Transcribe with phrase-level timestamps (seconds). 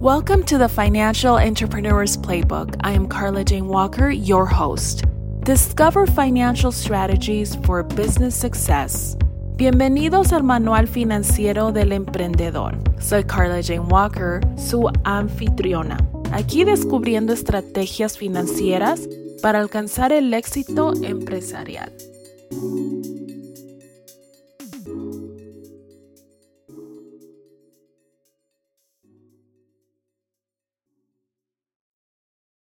[0.00, 2.74] Welcome to the Financial Entrepreneur's Playbook.
[2.80, 5.04] I am Karla Jane Walker, your host.
[5.44, 9.14] Discover financial strategies for business success.
[9.56, 12.78] Bienvenidos al Manual Financiero del Emprendedor.
[12.98, 15.98] Soy Karla Jane Walker, su anfitriona.
[16.32, 19.06] Aquí descubriendo estrategias financieras
[19.42, 21.92] para alcanzar el éxito empresarial.